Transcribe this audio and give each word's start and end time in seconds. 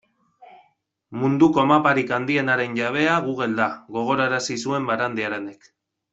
Munduko 1.23 1.65
maparik 1.71 2.13
handienaren 2.17 2.73
jabea 2.79 3.19
Google 3.27 3.49
da, 3.61 3.69
gogorarazi 3.99 4.59
zuen 4.65 4.89
Barandiaranek. 4.91 5.71